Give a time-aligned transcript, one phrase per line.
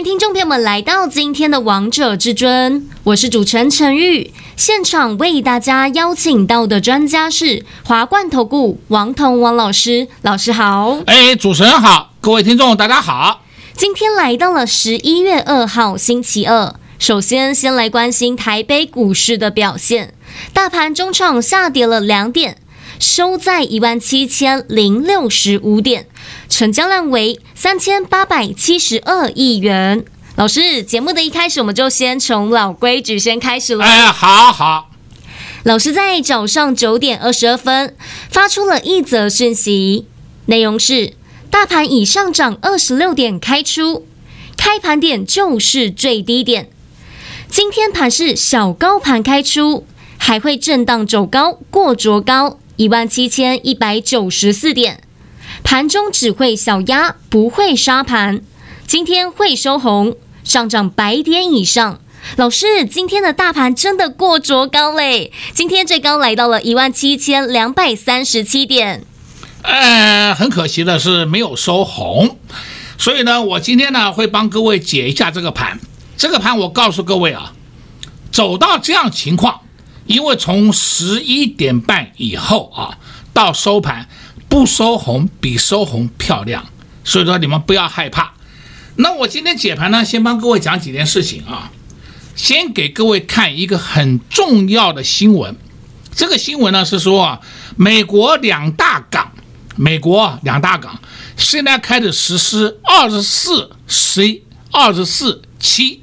[0.00, 4.32] 迎听众朋友们来到今天的《王者至尊》，我是主持人陈玉。
[4.56, 11.00] 现场为大家邀请到的专家是华冠投顾王彤王老师，老师好。
[11.04, 13.42] 哎，主持人好，各位听众大家好。
[13.74, 20.14] 今天来到了十一月二号星期二，首先先来关心台北股市的表现。
[20.54, 22.56] 大盘中场下跌了两点，
[22.98, 26.06] 收在一万七千零六十五点，
[26.50, 30.04] 成交量为三千八百七十二亿元。
[30.34, 33.84] 老师，节目的一开始我们就先从老规矩先开始了。
[33.84, 34.90] 哎，好好。
[35.62, 37.94] 老师在早上九点二十二分
[38.28, 40.06] 发出了一则讯息，
[40.46, 41.14] 内容是。
[41.50, 44.06] 大盘已上涨二十六点开出，
[44.56, 46.70] 开盘点就是最低点。
[47.48, 49.84] 今天盘是小高盘开出，
[50.16, 55.02] 还会震荡走高过卓高一万七千一百九十四点。
[55.62, 58.42] 盘中只会小压，不会杀盘。
[58.86, 62.00] 今天会收红，上涨百点以上。
[62.36, 65.32] 老师，今天的大盘真的过卓高嘞！
[65.54, 69.04] 今天最高来到了一万七千两百三十七点。
[69.62, 72.36] 呃，很可惜的是没有收红，
[72.98, 75.78] 所以呢，我今天呢会帮各位解一下这个盘。
[76.16, 77.52] 这个盘我告诉各位啊，
[78.30, 79.60] 走到这样情况，
[80.06, 82.98] 因为从十一点半以后啊
[83.32, 84.08] 到收盘
[84.50, 86.66] 不收红比收红漂亮，
[87.02, 88.34] 所以说你们不要害怕。
[88.96, 91.70] 那我今天解盘呢，先帮各位讲几件事情啊，
[92.36, 95.56] 先给各位看一个很重要的新闻。
[96.14, 97.40] 这个新闻呢是说，
[97.76, 99.32] 美国两大港。
[99.76, 101.00] 美国两大港
[101.38, 106.02] 现在开始实施二十四 C 二十四七，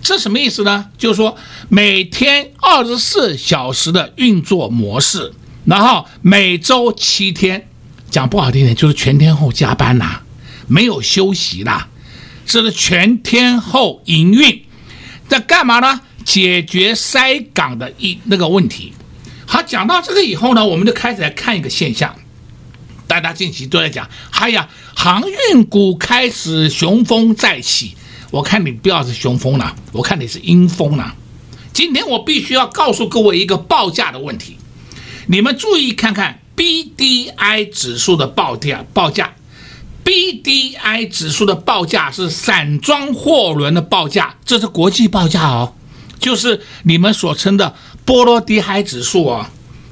[0.00, 0.86] 这什么意思呢？
[0.96, 1.36] 就是说
[1.68, 7.68] 每天二十四小时的运作模式，然后每周七天，
[8.10, 10.20] 讲不好听点就是全天候加班呐，
[10.66, 11.88] 没有休息啦，
[12.46, 14.62] 这是全天候营运，
[15.28, 16.00] 在干嘛呢？
[16.24, 18.94] 解决塞港的一那个问题。
[19.46, 22.14] 好，讲到这个以后呢，我们就开始来看一个现象。
[23.06, 27.94] 大家近期都在讲，哎呀，航运股开始雄风再起。
[28.30, 31.14] 我看你不要是雄风了，我看你是阴风了。
[31.72, 34.56] 今天我必须要告诉各位一个报价的问题，
[35.26, 39.34] 你们注意看看 BDI 指数的报价报价
[40.04, 45.74] ，BDI 指数的报价是散装货轮的报价，这是国际报价哦，
[46.18, 47.74] 就是你们所称的
[48.04, 49.46] 波罗的海指数哦，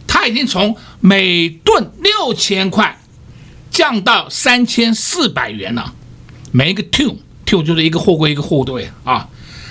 [0.07, 2.99] 它已经从每吨六千块。
[3.71, 5.95] 降到三千四百元了，
[6.51, 7.17] 每一个 two
[7.47, 9.27] two 就是一个货柜一个货柜啊。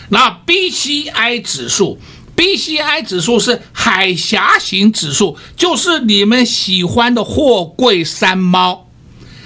[0.10, 2.00] 那 BCI 指数
[2.42, 8.88] ，BCI 指数是海峡型指数，就是你们喜欢的货柜三猫，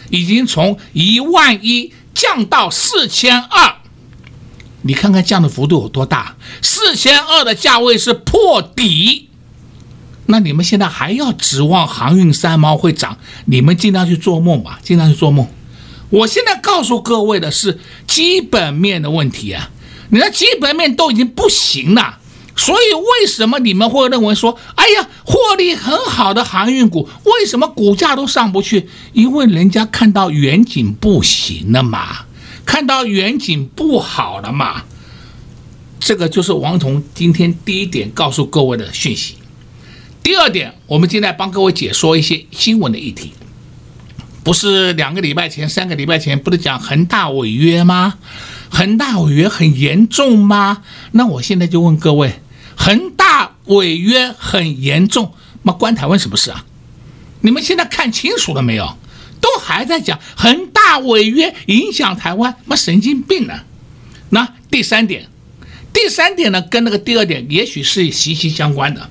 [0.09, 3.75] 已经从一万一降到四千二。
[4.83, 6.37] 你看看降的幅度有多大？
[6.61, 9.27] 四千二的价位是破底。
[10.27, 13.17] 那你们现在还要指望航运三猫会涨？
[13.45, 15.47] 你们尽量去做梦吧，尽量去做梦。
[16.11, 19.69] 我现在告诉各位的是基本面的问题啊，
[20.11, 22.19] 你的基本面都已经不行了，
[22.55, 28.89] 所以为什么你们会认为说，哎呀，获利很好的航运股，为什么股价都上不去？
[29.13, 32.25] 因为人家看到远景不行了嘛，
[32.65, 34.83] 看到远景不好了嘛。
[35.99, 39.35] 这个就是王彤今天第一点告诉各位的讯息。
[40.23, 43.33] 第二点，我们今天来帮各位解说一些新闻的议题。
[44.43, 48.15] 不是两个礼拜前、三个礼拜前不是讲恒大违约吗？
[48.69, 50.83] 恒大违约很严重吗？
[51.11, 52.39] 那我现在就问各位，
[52.75, 55.33] 恒大违约很严重，
[55.63, 56.65] 那关台湾什么事啊？
[57.41, 58.97] 你们现在看清楚了没有？
[59.41, 63.59] 都还在讲恒大违约影响台湾，那神经病呢？
[64.29, 65.29] 那第三点，
[65.93, 69.09] 第三点呢，跟那个第二点也许是息息相关的。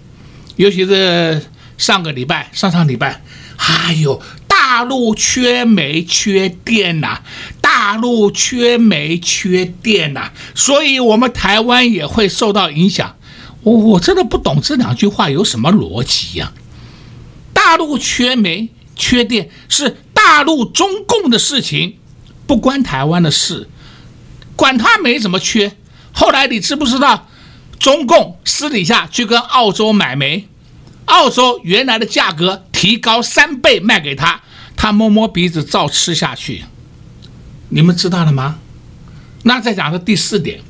[0.57, 1.47] 尤其是
[1.79, 3.23] 上个礼拜、上上礼拜，
[3.57, 7.21] 还有大陆缺煤缺电呐，
[7.61, 13.17] 大陆缺煤缺电呐，所以我们台湾也会受到影响。
[13.65, 16.53] 我我真的不懂这两句话有什么逻辑呀？
[17.53, 21.97] 大陆缺煤缺电是大陆中共的事情，
[22.47, 23.69] 不关台湾的事，
[24.55, 25.77] 管他煤怎么缺。
[26.13, 27.29] 后来你知不知道？
[27.79, 30.49] 中共私底下去跟澳洲买煤，
[31.07, 34.43] 澳洲原来的价格提高三倍卖给他，
[34.77, 36.65] 他摸摸鼻子照吃下去。
[37.71, 38.59] 你们知道了吗？
[39.43, 40.61] 那再讲个第四点，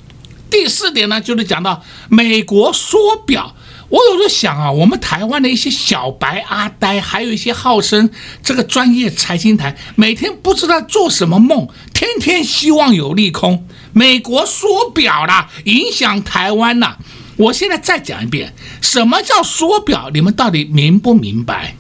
[0.51, 3.55] 第四点呢，就是讲到美国缩表。
[3.91, 8.11] 我有时候想啊，我们台湾的一些小白阿呆，还有一些号称
[8.43, 13.69] 这个专业财经台，每天不知道做什么梦，天天希望有利空。
[13.93, 16.99] 美国缩表了，影响台湾了。
[17.37, 20.11] 我现在再讲一遍，什么叫缩表？
[20.13, 21.77] 你们到底明不明白？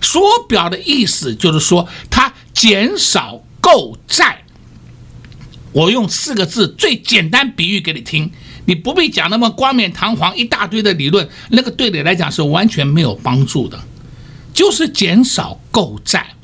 [0.00, 4.41] 缩表的意思就是说，它减少购债。
[5.72, 8.30] 我用四个字最简单比喻给你听。
[8.64, 13.80] 你不必讲那么冠冕堂皇一大堆的理论，那个对你来讲是完全没有帮助的。
[14.54, 16.34] 就是减少购债，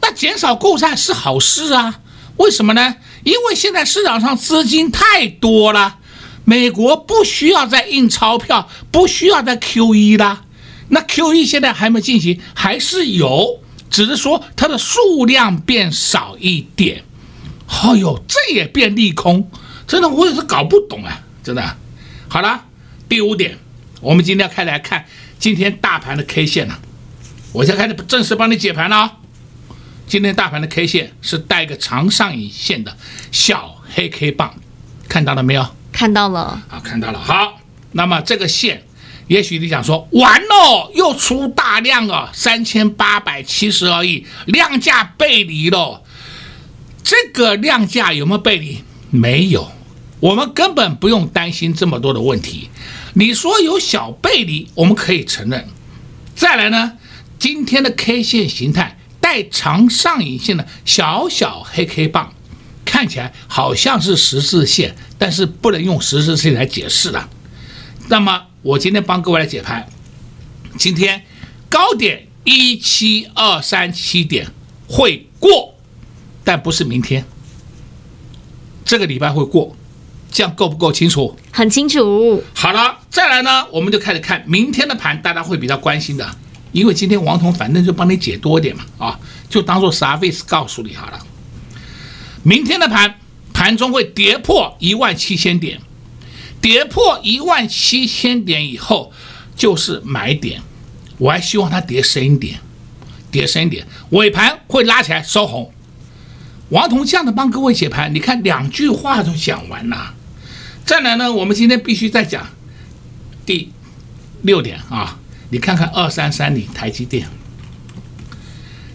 [0.00, 2.00] 那减少购债是好事啊？
[2.36, 2.96] 为什么呢？
[3.24, 5.98] 因为现在市场上资金太多了，
[6.44, 10.44] 美国不需要再印钞票，不需要再 QE 了。
[10.90, 13.60] 那 QE 现在还没进行，还是有，
[13.90, 17.02] 只是说它的数量变少一点。
[17.68, 19.50] 哎呦，这也变利空，
[19.86, 21.22] 真的我也是搞不懂啊。
[21.42, 21.76] 真的，
[22.28, 22.64] 好了，
[23.08, 23.58] 第五点，
[24.00, 25.04] 我们今天要开来看
[25.38, 26.80] 今天大盘的 K 线了。
[27.52, 29.12] 我先开始正式帮你解盘了啊。
[30.06, 32.96] 今天大盘的 K 线是带一个长上影线的
[33.32, 34.54] 小黑 K 棒，
[35.08, 35.66] 看到了没有？
[35.92, 36.62] 看到了。
[36.68, 37.18] 好，看到了。
[37.18, 37.60] 好，
[37.92, 38.84] 那么这个线，
[39.28, 46.02] 也许你想说，完了，又出大量了，三千八百七十二亿，量价背离了。
[47.06, 48.82] 这个量价有没有背离？
[49.10, 49.70] 没有。
[50.18, 52.68] 我们根本不用担心这么多的问题。
[53.14, 55.68] 你说有小背离，我们可以承认。
[56.34, 56.94] 再来呢，
[57.38, 62.34] 今天的 K 线形态带长上影线的小小黑 K 棒，
[62.84, 67.30] 看起来好像是十字线，但是不能用十字线来解释了。
[68.08, 69.86] 那么我今天帮各位来解盘，
[70.76, 71.22] 今天
[71.68, 74.48] 高点一七二三七点
[74.88, 75.75] 会过，
[76.46, 77.24] 但不是明天，
[78.84, 79.76] 这个礼拜会过。
[80.30, 81.34] 这样够不够清楚？
[81.50, 82.42] 很清楚。
[82.52, 86.28] 好了，再来呢，我们就开始看明天的盘，大家会比较关心的，
[86.72, 91.18] 因为今天王彤反正就帮你解多一点嘛，啊，就当做 service 告诉你好了。
[92.42, 93.14] 明天的盘，
[93.54, 95.80] 盘中会跌破一万七千点，
[96.60, 99.10] 跌破一万七千点以后
[99.56, 100.60] 就是买点，
[101.16, 102.60] 我还希望它跌深一点，
[103.30, 105.72] 跌深一点，尾盘会拉起来收红。
[106.70, 110.14] 王彤这样的帮各位解盘，你看两句话就讲完了。
[110.84, 112.48] 再来呢，我们今天必须再讲
[113.44, 113.72] 第
[114.42, 115.18] 六点啊！
[115.50, 117.28] 你看看二三三零台积电，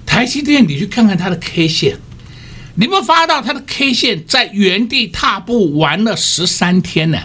[0.06, 1.98] 台积电你去看看它的 K 线，
[2.76, 7.20] 你们发到它的 K 线在原地踏步玩了十三天呢，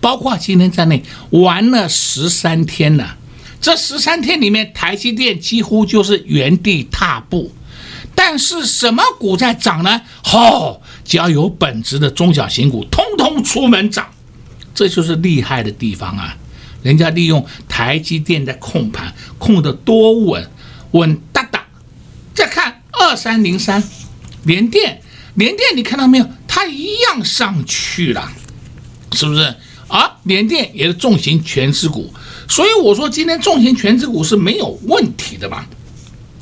[0.00, 3.16] 包括今天在内玩了十三天呢。
[3.60, 7.52] 这十三天里面，台积电几乎就是原地踏步。
[8.20, 10.02] 但是什么股在涨呢？
[10.32, 14.08] 哦，只要有本质的中小型股，通通出门涨，
[14.74, 16.36] 这就是厉害的地方啊！
[16.82, 20.50] 人家利用台积电在控盘，控得多稳，
[20.90, 21.64] 稳哒哒。
[22.34, 23.80] 再看二三零三，
[24.42, 25.00] 联电，
[25.34, 26.28] 联电你看到没有？
[26.48, 28.32] 它一样上去了，
[29.12, 29.54] 是不是？
[29.86, 32.12] 啊，联电也是重型全值股，
[32.48, 35.64] 所以我说今天重型全值股是没有问题的吧？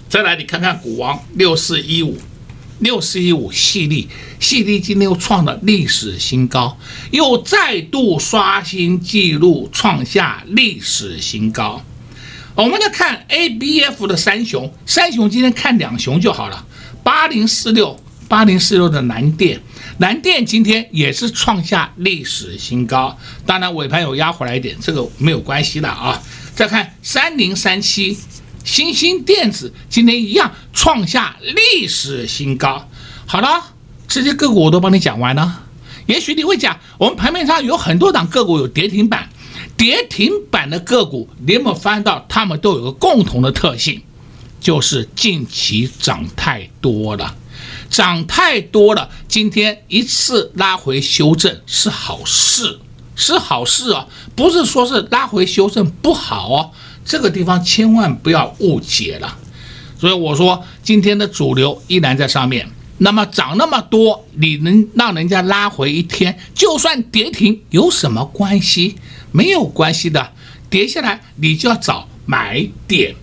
[0.09, 2.17] 再来，你看看股王六四一五，
[2.79, 4.09] 六四一五矽力，
[4.39, 6.79] 矽力今天又创了历史新高，
[7.11, 11.83] 又再度刷新纪录，创下历史新高。
[12.55, 16.65] 我们来看 ABF 的三雄，三雄今天看两雄就好了。
[17.03, 17.99] 八零四六，
[18.29, 19.61] 八零四六的南电，
[19.99, 26.23] 南电今天也是创下历史新高，当然尾盘有压回来一点，这个没有关系的啊。
[26.55, 28.17] 再看三零三七。
[28.67, 32.89] 新兴电子今天一样创下历史新高。
[33.25, 33.73] 好了，
[34.09, 35.63] 这些个股我都帮你讲完了。
[36.07, 39.31] 也许你会讲，我们盘面上有很多档个股有跌停板，
[39.77, 44.03] 跌停板的个股，你有没有发现到它们都有个共同的特性，
[44.61, 47.37] 就是近期涨太多了，
[47.89, 49.09] 涨太多了。
[49.29, 52.81] 今天一次拉回修正是好事，
[53.15, 56.71] 是好事啊，不是说是拉回修正不好哦。
[57.07, 59.39] 这个地方千万不要误解了，
[59.99, 62.69] 所以我说今天的主流依然在上面。
[62.99, 68.97] 那么涨那么多，你能让人家拉回一天，就算跌停有什么关系？
[69.33, 70.33] 没有关系的，
[70.71, 73.15] 跌下来你就要找买点，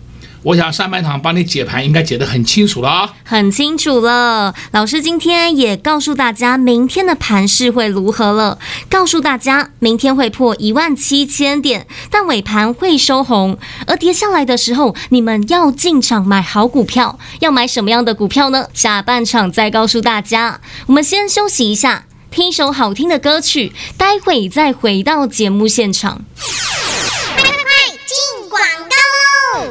[0.44, 4.54] 我想上半场帮你解盘应该解得很清楚了啊、很清楚了。
[4.72, 8.60] 老师今天也告诉大家明天的盘势会如何了，
[8.90, 13.58] 告诉大家明天会破一万七千点，但尾盘会收红，
[13.88, 18.68] 而跌下来的时候，你们要进场买好股票，要买什么样的股票呢？
[18.74, 20.60] 下半场再告诉大家。
[20.88, 26.22] 我们先休息一下，听一首好听的歌曲，待会再回到节目现场。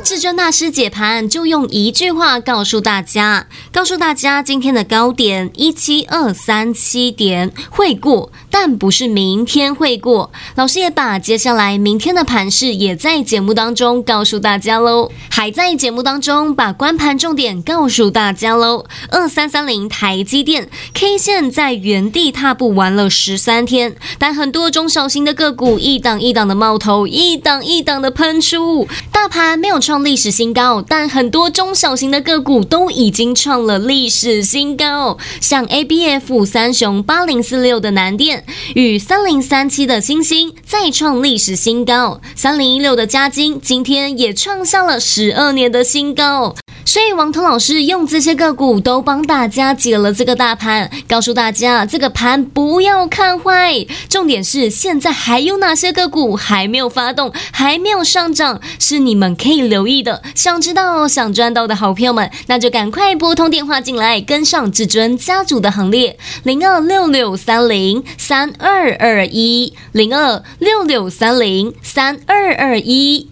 [0.02, 10.32] 至尊大师解盘就用一句话告诉大家，告诉大家今天的高点一七二三七点会过，但不是明天会过。
[10.56, 18.84] 老师也把接下来明天的盘势也在节目当中告诉大家喽，还在节目当中把观盘重点告诉大家喽。
[19.10, 46.54] 二三三零台积电 K 线在原地踏步玩了十三天，但很多中小型的个股一档一档的冒头，一档一档的喷出，大盘没有创历史新高，但很多中小型的个股都已经创了历史新高，像 ABF 三雄八零四六的南电与三零三七的欣兴再创历史新高，三零一六的嘉金今天也创下了十二年的新高。
[46.84, 53.86] 所以王彤老师用这些个股都帮大家解了这个大盘，告诉大家这个盘不要看坏。
[54.08, 60.22] 重点是现在还有哪些个股还没有发动，还没有上涨，是你们可以留意的。
[60.34, 66.18] 想知道、想赚到的好朋友们，那就赶快拨通电话进来，跟上至尊家族的行列。
[66.42, 73.31] 零二六六三零三二二一，零二六六三零三二二一。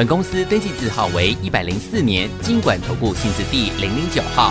[0.00, 4.50] 本公司登记字号为一百零四年金管投顾新字第零零九号。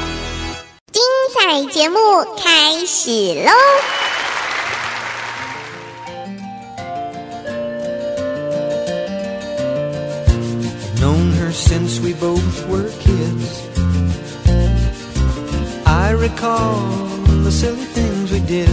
[0.91, 1.01] 精
[1.34, 1.98] 彩节目
[2.38, 3.51] 开始喽
[11.01, 13.63] ！Known her since we both were kids.
[15.84, 16.77] I recall
[17.25, 18.70] the silly things we did.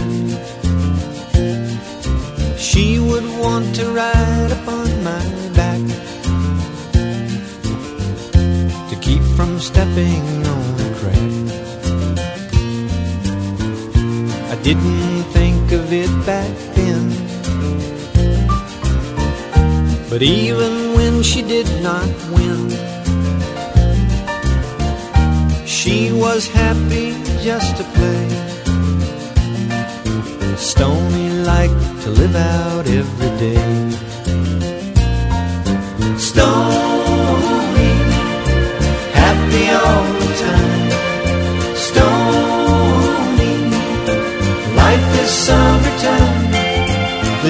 [2.59, 4.86] She would want to ride upon
[9.67, 10.23] stepping
[10.55, 11.31] on a crack.
[14.53, 17.03] I didn't think of it back then.
[20.09, 22.61] But even when she did not win,
[25.65, 27.07] she was happy
[27.47, 28.25] just to play.
[30.55, 33.86] Stony liked to live out every day.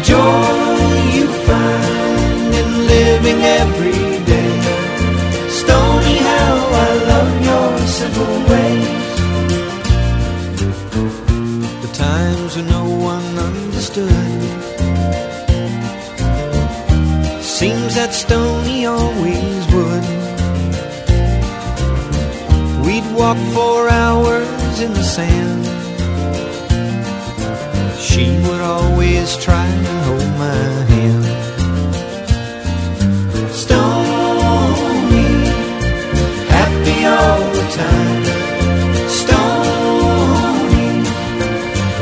[0.07, 0.77] Joy
[1.17, 4.53] you find in living every day.
[5.59, 6.53] Stony, how
[6.85, 9.15] I love your simple ways.
[11.83, 14.41] The times when no one understood.
[17.57, 20.05] Seems that Stony always would
[22.85, 25.65] We'd walk for hours in the sand.
[27.99, 28.86] She would always
[29.35, 30.55] try and hold my
[30.91, 31.25] hand.
[33.51, 35.29] Stony,
[36.47, 38.27] happy all the time.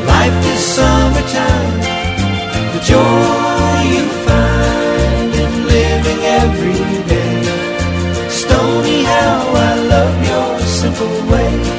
[0.08, 1.80] Life is summertime.
[2.74, 6.82] The joy you find in living every
[7.14, 8.30] day.
[8.30, 11.75] Stony, how I love your simple way.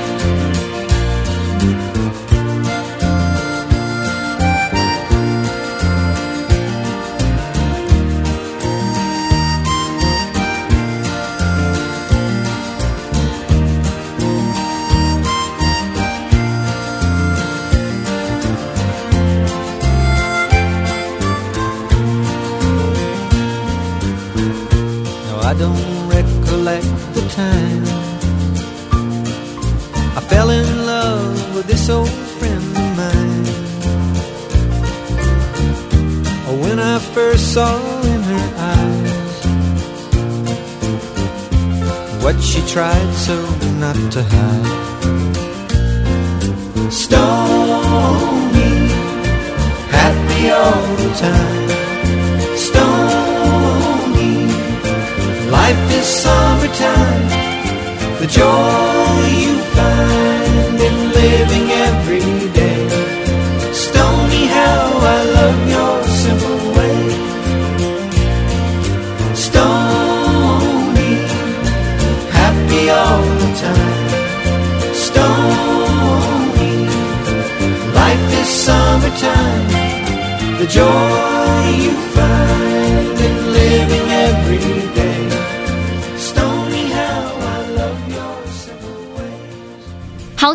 [58.29, 58.76] 就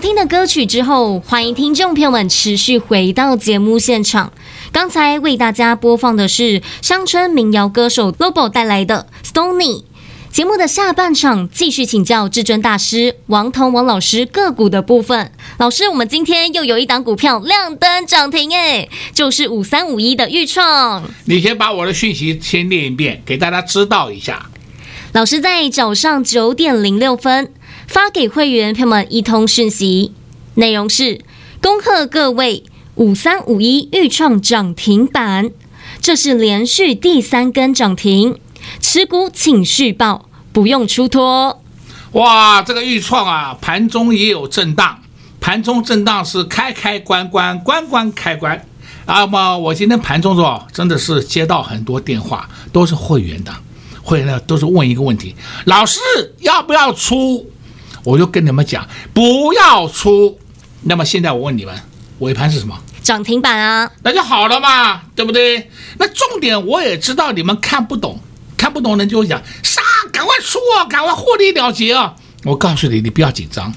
[0.01, 4.33] 听的歌曲之后，欢迎听众朋友们持续回到节目现场。
[4.71, 9.81] 刚才为大家播放的是乡村民谣歌手 Lobo 带来的《Stony》。
[10.31, 15.31] 节目的下半场继续请教至尊大师王彤王老师个股的部分。
[15.59, 21.03] 老师，我们今天又有一档股票亮灯涨停，诶，就是五三五一的预创。
[21.25, 24.47] 你先把我的讯息先念一遍，给大家知道一下。
[25.13, 27.53] 老师在早上九点零六分
[27.91, 30.13] 发给会员朋友们一通讯息，
[30.53, 31.19] 内容是
[31.61, 32.63] 恭贺各位
[32.95, 35.51] 五三五一预创涨停板，
[35.99, 38.39] 这是连续第三根涨停，
[38.79, 41.61] 持股请续报，不用出脱。
[42.13, 44.97] 哇，这个预创啊，盘中也有震荡，
[45.41, 48.65] 盘中震荡是开开关关，关关开关。
[49.05, 53.53] 那么我今天盘中说，真的是接到很多电话，都是会员的，
[54.01, 55.99] 会员呢都是问一个问题：老师
[56.39, 57.45] 要不要出？
[58.03, 60.39] 我就跟你们讲，不要出。
[60.83, 61.75] 那么现在我问你们，
[62.19, 62.77] 尾盘是什么？
[63.03, 65.69] 涨停板啊，那就好了嘛，对不对？
[65.97, 68.19] 那重点我也知道你们看不懂，
[68.55, 69.81] 看不懂人就会讲杀，
[70.11, 72.15] 赶快出啊，赶快获利了结啊！
[72.43, 73.73] 我告诉你，你不要紧张。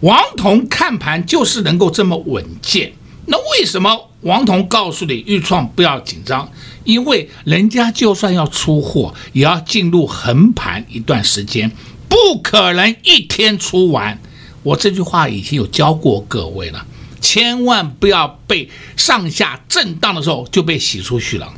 [0.00, 2.92] 王彤看盘就是能够这么稳健。
[3.26, 6.50] 那为什么王彤告诉你预创不要紧张？
[6.84, 11.70] 因为人家就算要出货，也要进入横盘一段时间，
[12.12, 14.20] 不可能一天出完。
[14.62, 16.86] 我这句话已经有教过各位了。
[17.22, 21.50] 千万不要被上下震荡的时候就被洗出去了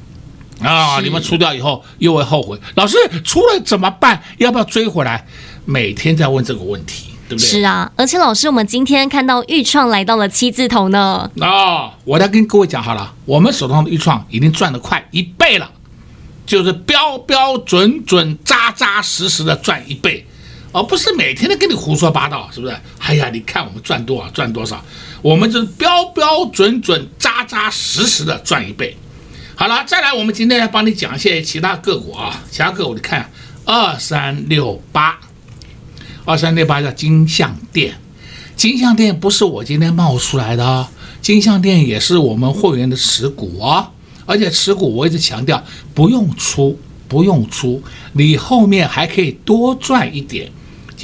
[0.61, 1.01] 啊！
[1.01, 2.57] 你们出掉以后又会后悔。
[2.77, 4.23] 老师出了怎么办？
[4.38, 5.27] 要不要追回来？
[5.64, 7.49] 每天在问这个问题，对不对？
[7.49, 11.29] 是啊，而且老师，我们今天看到豫创来到了七字头呢。
[11.40, 15.69] 哦，我来跟各位讲好了，我们手上的豫创已经赚了快一倍了，
[16.47, 20.25] 就是标标准准、扎扎实实的赚一倍。
[20.75, 22.77] 而不是每天都跟你胡说八道，是不是？
[22.99, 24.85] 哎呀，你看我们赚多少赚多少，
[25.23, 28.97] 我们就是标标准准、扎扎实实的赚一倍。
[29.55, 33.31] 好了，再来，我们今天来帮你讲一些其他个股啊，其他个股你看，
[33.65, 35.17] 二三六八，
[36.25, 37.95] 二三六八叫金像电，
[38.57, 40.89] 金像电不是我今天冒出来的哦，
[41.23, 43.87] 金像电也是我们会员的持股哦，
[44.27, 45.63] 而且持股我一直强调
[45.95, 47.81] 不用出，不用出，
[48.15, 50.51] 你后面还可以多赚一点。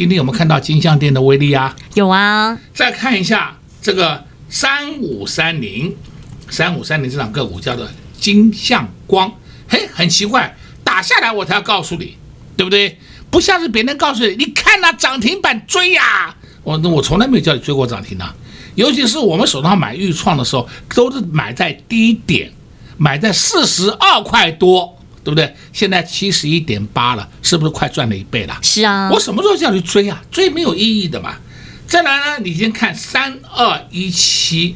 [0.01, 1.77] 今天有没有看到金像店的威力啊？
[1.93, 2.59] 有啊。
[2.73, 5.95] 再看一下这个三五三零，
[6.49, 7.87] 三五三零这档个股叫做
[8.19, 9.31] 金像光。
[9.69, 12.17] 嘿，很奇怪，打下来我才要告诉你，
[12.57, 12.99] 对不对？
[13.29, 16.35] 不像是别人告诉你，你看那涨停板追呀。
[16.63, 18.25] 我我从来没有叫你追过涨停的，
[18.77, 22.51] 尤其是我们手上买钰创的时候，都是买在低点，
[22.97, 24.99] 买在四十二块多。
[25.31, 25.55] 对不对？
[25.73, 28.59] 现在七十一点八了，是不是快赚了一倍了？
[28.63, 30.21] 是啊，我什么时候叫你追啊？
[30.29, 31.37] 追没有意义的嘛。
[31.87, 34.75] 再来呢，你先看三二一七，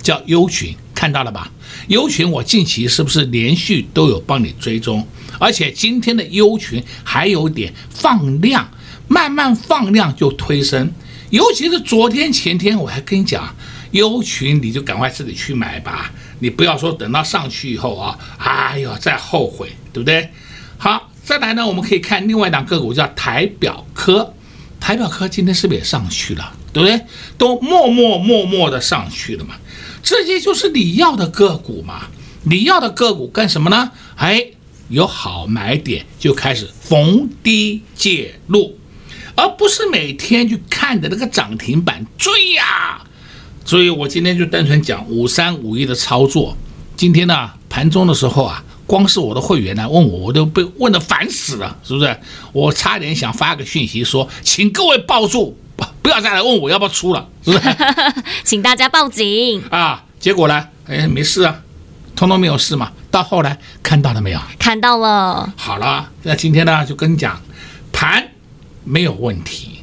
[0.00, 1.50] 叫优群，看到了吧？
[1.88, 5.04] 优群我近期是不是连续都有帮你追踪？
[5.40, 8.70] 而且今天的优群还有点放量，
[9.08, 10.92] 慢慢放量就推升。
[11.30, 13.52] 尤其是昨天前天，我还跟你讲，
[13.90, 16.12] 优群你就赶快自己去买吧。
[16.38, 20.30] 你不要说等到上去以后啊，哎呦，再后悔，对不对？
[20.78, 24.34] 好，再来呢，我们可以看另外一档个股叫台表科，
[24.78, 26.52] 台表科今天是不是也上去了？
[26.72, 27.00] 对不对？
[27.38, 29.54] 都默默默默的上去了嘛，
[30.02, 32.08] 这些就是你要的个股嘛。
[32.48, 33.90] 你要的个股干什么呢？
[34.14, 34.46] 哎，
[34.88, 38.78] 有好买点就开始逢低介入，
[39.34, 43.02] 而不是每天去看着那个涨停板追呀。
[43.66, 46.56] 所以我今天就单纯讲五三五一的操作。
[46.96, 52.16] 今天呢，盘中的时候啊，光是我的会员来问我，我都被问得烦死了，是不是？
[52.52, 55.58] 我差点想发个讯息说，请各位抱住，
[56.00, 57.76] 不要再来问我要不要出了，是不是？
[58.44, 60.04] 请大家报警啊！
[60.20, 61.60] 结果呢，哎，没事啊，
[62.14, 62.92] 通通没有事嘛。
[63.10, 64.40] 到后来看到了没有？
[64.58, 65.52] 看到了。
[65.56, 67.42] 好了，那今天呢，就跟你讲，
[67.92, 68.28] 盘
[68.84, 69.75] 没有问题。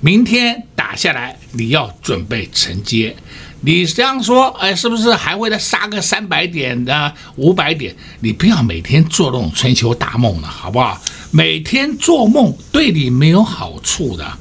[0.00, 3.14] 明天打下来，你要准备承接。
[3.60, 7.94] 你这样说，哎，是不是还会再杀个三百点的五百点？
[8.20, 11.00] 你不要每天做那种春秋大梦了，好不好？
[11.32, 14.38] 每天做梦对你没有好处的。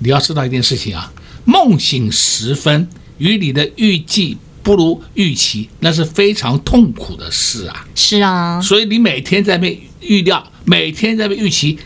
[0.00, 1.10] 你要知道一件事情啊，
[1.46, 7.86] 梦醒时分与你的预计不如预期，那是非常痛苦的事啊。
[7.94, 11.78] 是啊，所以你每天在被预料，每天在被预期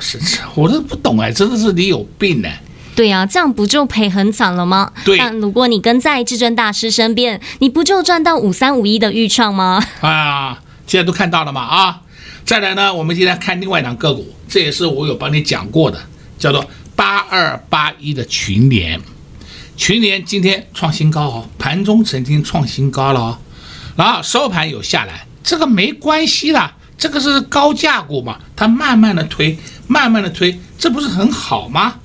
[0.00, 0.18] 杀。
[0.18, 2.48] 我是我都不懂哎，真的是你有病呢。
[2.96, 4.92] 对呀、啊，这样不就赔很惨了吗？
[5.04, 5.16] 对。
[5.16, 9.82] 但如果你跟在至尊大师身边，你不就赚到五三五一的预创吗？
[10.02, 11.62] 啊，现在都看到了嘛？
[11.62, 12.00] 啊，
[12.44, 15.98] 再来呢，我们今天看另外一档个股，这也是我有帮你讲过的，
[16.38, 19.00] 叫做八二八一的群联。
[19.76, 23.38] 群联今天创新高哦，盘中曾经创新高了哦，
[23.96, 29.56] 然后收盘有下来，这个没关系啦，这个是高价股嘛，它慢慢的推，
[29.90, 31.96] 慢慢的推，这不是很好吗？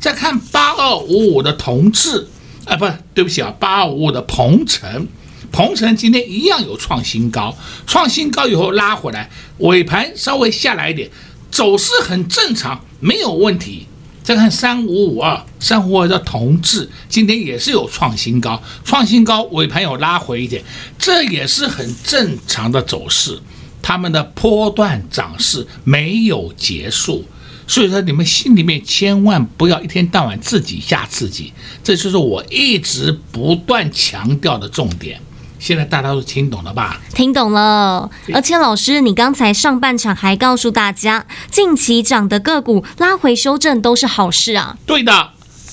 [0.00, 2.26] 再看八二五五的同志，
[2.64, 5.06] 啊，不对不起啊，八二五五的鹏程，
[5.52, 11.08] 鹏程今天一样有创新高，创新高以后拉回来，尾盘稍微下来一点，
[11.48, 13.86] 走势很正常，没有问题。
[14.24, 20.62] 再看三五五二，三五五二的同志，今天也是有创新高，创新高尾盘有拉回一点，
[20.98, 23.38] 这也是很正常的走势，
[23.82, 27.24] 他们的波段涨势没有结束。
[27.66, 31.52] 所以说，你们心里面千万不要一天到晚自己吓自己，
[31.84, 35.20] 这就是我一直不断强调的重点。
[35.58, 36.98] 现在大家都听懂了吧？
[37.12, 38.08] 听懂了。
[38.32, 44.78] 而且老师，你刚才上半场还告诉大家，近期涨的个股拉回修正都是好事啊。
[44.86, 45.30] 对的，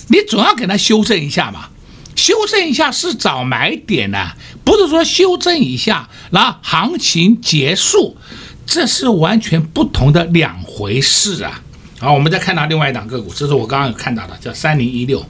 [0.07, 1.69] 你总要给它修正一下嘛。
[2.15, 4.31] 修正一下是找买点呢、
[4.63, 8.17] 不是说修正一下，然后行情结束，
[8.65, 11.61] 这是完全不同的两回事啊。
[11.99, 15.25] 好，我们再看到另外一档个股，这是我刚刚有看到的，叫三零一六，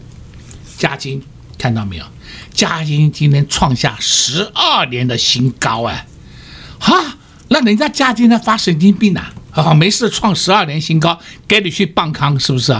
[0.77, 1.21] 嘉金，
[1.57, 2.05] 看到没有？
[2.53, 6.07] 嘉金今天创下十二年的新高哎，
[6.79, 7.17] 哈，
[7.49, 9.21] 那人家嘉晶在发神经病呐、
[9.51, 9.63] 啊？
[9.63, 12.79] 啊，没事创十二年新高，给你去棒康是不是？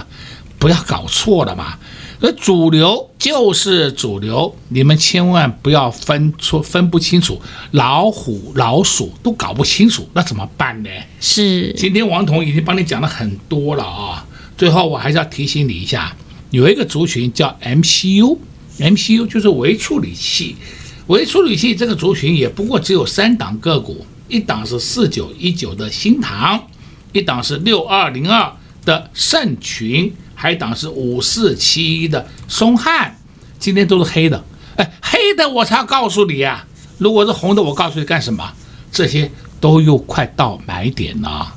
[0.58, 1.78] 不要搞错了嘛。
[2.22, 10.90] 而主流就是主流，你们千万不要分出分不清楚，老虎老鼠都搞不清楚，那怎么办呢？
[11.20, 14.24] 是，今天王彤已经帮你讲了很多了啊，
[14.56, 16.16] 最后我还是要提醒你一下，
[16.52, 20.56] 有一个族群叫 MCU，MCU 就是微处理器，
[21.08, 26.64] 微处理器这个族群也不过只有三档个股，一档是四九一九的新塘，
[27.12, 30.14] 一档是六二零二的盛群。
[30.38, 33.15] 还档是五四七一的松汉，
[33.66, 34.44] 今天都是黑的，
[34.76, 36.68] 哎，黑的我才告诉你呀、啊。
[37.00, 38.48] 如果是红的，我告诉你干什么？
[38.92, 41.52] 这些都又快到买点了，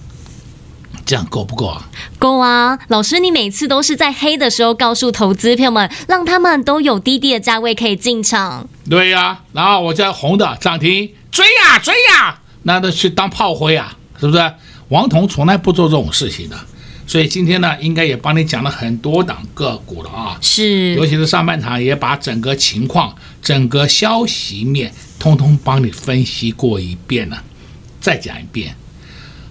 [1.05, 1.87] 这样够不够啊？
[2.19, 2.79] 够啊！
[2.89, 8.67] 老师，你每次都是在黑的时候告诉投资朋友们，让他们都有低低的价位可以进场。
[8.89, 14.53] 对呀、啊，然后我叫红的涨停追呀、啊、追呀、啊，那都去当炮灰啊，是不是？
[14.89, 16.57] 王彤从来不做这种事情的。
[17.09, 27.43] 所以今天呢，应该也帮你讲了很多档个股了啊，是，尤其是上半场也把整个情况、整个消息面，通通帮你分析过一遍了。
[27.99, 28.77] 再讲一遍，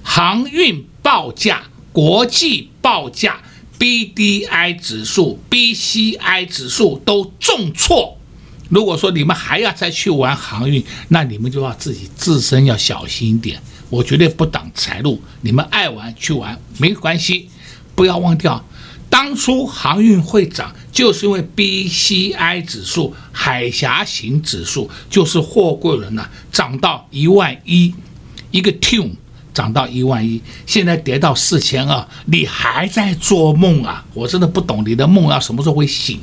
[0.03, 3.41] 航运报价、国际报价、
[3.79, 8.19] BDI 指数、BCI 指数都重挫。
[8.69, 13.59] 如果说你们还要再去玩航运，那你们就要自己自身要小心一点。
[13.89, 17.49] 我绝对不挡财路，你们爱玩去玩没关系，
[17.95, 18.63] 不要忘掉，
[19.09, 27.93] 当初航运会涨，就是因为 BCI 指数、海峡型指数，就是货柜轮呐，涨到一万一，
[28.51, 29.11] 一个 tune
[29.53, 34.05] 涨到一万一，现在跌到四千二，你还在做梦啊？
[34.13, 36.19] 我真的不懂你的梦要什么时候会醒。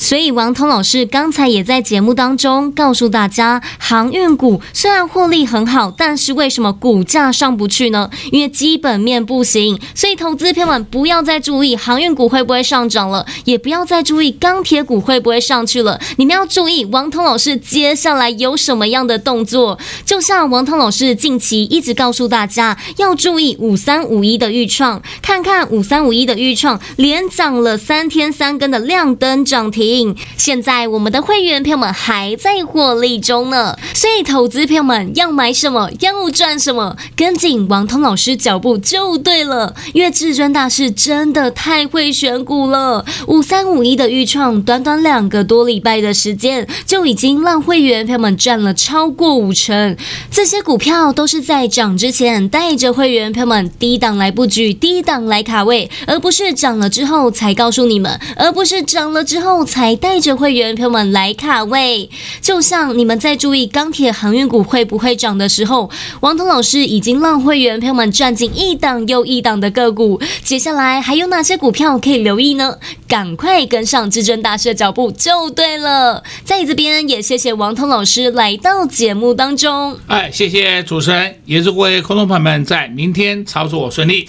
[0.00, 8.08] 所以王彤老师刚才也在节目当中告诉大家，航运股虽然获利很好，但是为什么股价上不去呢？
[8.32, 9.78] 因为基本面不行。
[9.94, 16.00] 所以投资朋友们不要再注意航运股会不会上涨了，也不要再注意钢铁股会不会上去了。
[16.16, 19.78] 你们要注意王彤老师接下来有什么样的动作。
[20.06, 29.89] 就像王彤老师近期一直告诉大家要注意五三五一的预创，看看五三五一的预创连涨了三天三更的亮灯涨停。
[29.90, 30.14] 停。
[30.36, 39.74] 现在我们的会员朋友们还在获利中呢，所以投资朋友们要买什么，要赚什么，跟紧王通老师脚步就对了。
[39.92, 49.96] 因为至尊大师真的太会选股了，五三五一的预创，短短两个多礼拜的时间，就已经让会员朋友们赚了超过五成。
[50.30, 62.10] 这些股票都是在涨之前带着会员朋友们低档来布局，低档来卡位，而不是涨了之后才告诉你们，而不是涨了之后才还带着会员朋友们来卡位。
[62.42, 65.88] 就像你们在注意钢铁航运股会不会涨的时候，
[66.20, 70.20] 王彤老师已经让会员朋友们赚进一档又一档的个股。
[70.44, 72.76] 接下来还有哪些股票可以留意呢？
[73.08, 76.22] 赶快跟上至尊大师的脚步就对了。
[76.44, 79.98] 在这边也谢谢王彤老师来到节目当中。
[80.08, 84.28] 哎，谢谢主持人，也祝各位观众朋友们在明天操作顺利。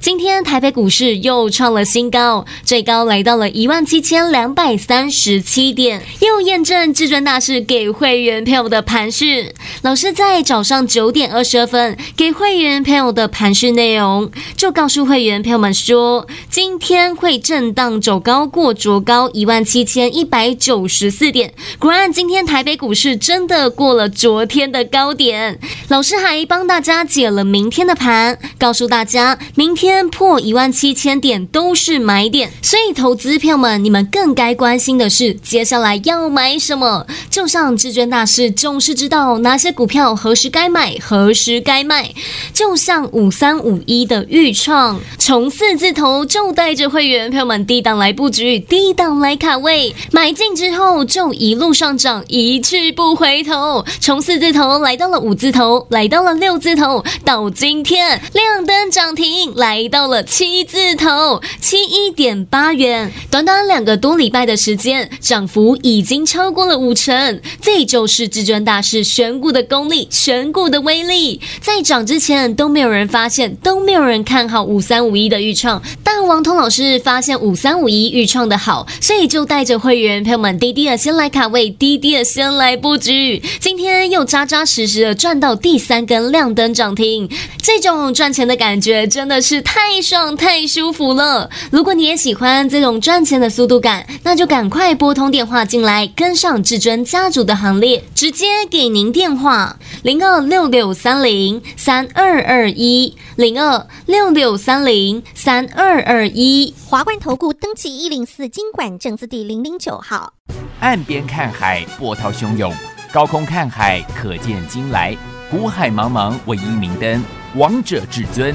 [0.00, 9.54] 今天台北股市又创了新高，最高来到了一万七千两百三十七点，又验证至尊大师给会员朋友的盘势。
[9.82, 21.54] 老师在早上九点二十二分给会员朋友的盘势内容，就告诉会员朋友们说，今天会震荡走高过卓高一万七千一百九十四点。
[21.78, 25.60] 果然，今天台北股市真的过了昨天的高点。
[25.88, 29.75] 老师还帮大家解了明天的盘，告诉大家明。
[29.76, 37.06] 天破一万七千点都是买点，所以投资票们，你们更该关心的是接下来要买什么。
[37.30, 42.14] 就像至尊大师总是知道哪些股票何时该买，何时该卖。
[42.54, 53.84] 就像五三五一的预创，从四字头就带着会员票们低档来布局，低档来卡位，买进之后就一路上涨，一去不回头。
[54.00, 59.26] 从四字头来到了五字头，来到了六字头，到今天亮灯涨停。
[59.56, 67.40] 来来到了七字头，七一点八元，短短两个多礼拜的时间，涨幅已经超过了五成。
[67.60, 71.40] 这就是至尊大师选股的功力，选股的威力。
[71.60, 83.42] 在涨之前都没有人发现，都没有人看好五三五一的预创，但王通老师发现五三五一预创的好，所以就带着会员朋友们滴滴的先来卡位，滴滴的先来布局。
[83.58, 87.28] 今天又扎扎实实的赚到第三根亮灯涨停，
[87.60, 89.55] 这种赚钱的感觉真的是。
[89.62, 91.50] 太爽太舒服了！
[91.70, 106.74] 如果你也喜欢这种赚钱的速度感，那就赶快拨通电话进来，跟上至尊家族的行列，直接给您电话零二六六三零三二二一零二六六三零三二二一。
[106.88, 110.32] 华冠投顾登记一零四经管证字第零零九号。
[110.80, 112.70] 岸边看海，波涛汹涌；
[113.12, 115.16] 高空看海，可见金来。
[115.50, 117.22] 古海茫茫，唯一明灯，
[117.54, 118.54] 王者至尊。